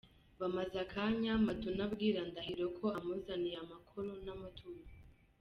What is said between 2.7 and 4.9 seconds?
ko amuzaniye amakoro n’amaturo.